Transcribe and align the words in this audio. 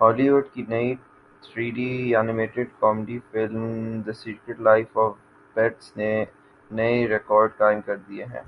ہالی 0.00 0.28
وڈ 0.30 0.44
کی 0.54 0.62
نئی 0.68 0.88
three 1.42 1.66
D 1.76 1.88
animated 2.16 2.68
comedy 2.80 3.18
film 3.30 3.64
the 4.06 4.12
secret 4.22 4.60
life 4.68 4.98
of 5.04 5.12
pets 5.56 5.96
نے 5.96 6.12
نئے 6.70 7.06
ریکارڈز 7.08 7.58
قائم 7.58 7.80
کر 7.86 7.96
دیے 8.08 8.24
ہیں 8.24 8.44